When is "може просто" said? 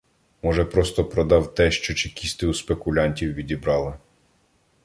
0.43-1.05